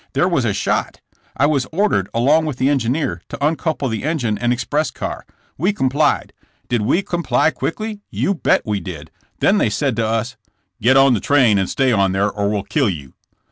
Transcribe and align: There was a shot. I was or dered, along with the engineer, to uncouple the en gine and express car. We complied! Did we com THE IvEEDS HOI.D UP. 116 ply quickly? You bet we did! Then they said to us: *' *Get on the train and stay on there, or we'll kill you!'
There 0.13 0.27
was 0.27 0.45
a 0.45 0.51
shot. 0.55 0.99
I 1.37 1.45
was 1.45 1.67
or 1.71 1.87
dered, 1.87 2.07
along 2.11 2.47
with 2.47 2.57
the 2.57 2.69
engineer, 2.69 3.21
to 3.29 3.37
uncouple 3.45 3.87
the 3.87 4.03
en 4.03 4.17
gine 4.17 4.35
and 4.41 4.51
express 4.51 4.89
car. 4.89 5.27
We 5.59 5.73
complied! 5.73 6.33
Did 6.69 6.81
we 6.81 7.03
com 7.03 7.21
THE 7.21 7.27
IvEEDS 7.27 7.29
HOI.D 7.31 7.49
UP. 7.57 7.61
116 7.61 7.61
ply 7.61 7.61
quickly? 7.61 8.01
You 8.09 8.33
bet 8.33 8.61
we 8.65 8.79
did! 8.79 9.11
Then 9.41 9.59
they 9.59 9.69
said 9.69 9.95
to 9.97 10.07
us: 10.07 10.37
*' 10.57 10.63
*Get 10.81 10.97
on 10.97 11.13
the 11.13 11.19
train 11.19 11.59
and 11.59 11.69
stay 11.69 11.91
on 11.91 12.13
there, 12.13 12.31
or 12.31 12.49
we'll 12.49 12.63
kill 12.63 12.89
you!' 12.89 13.13